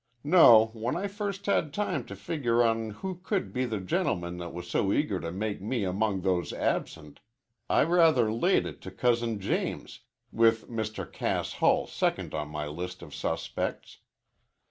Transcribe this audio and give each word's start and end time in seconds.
No, 0.23 0.71
when 0.73 0.95
I 0.95 1.07
first 1.07 1.45
had 1.45 1.71
time 1.75 2.05
to 2.05 2.15
figure 2.15 2.63
on 2.63 2.89
who 2.89 3.17
could 3.21 3.53
be 3.53 3.65
the 3.65 3.79
gentleman 3.79 4.37
that 4.37 4.51
was 4.51 4.67
so 4.67 4.91
eager 4.91 5.19
to 5.19 5.31
make 5.31 5.61
me 5.61 5.83
among 5.83 6.21
those 6.21 6.51
absent, 6.51 7.19
I 7.69 7.83
rather 7.83 8.31
laid 8.31 8.65
it 8.65 8.81
to 8.81 8.89
Cousin 8.89 9.39
James, 9.39 9.99
with 10.31 10.67
Mr. 10.67 11.05
Cass 11.05 11.53
Hull 11.53 11.85
second 11.85 12.33
on 12.33 12.47
my 12.49 12.65
list 12.65 13.03
of 13.03 13.13
suspects. 13.13 13.99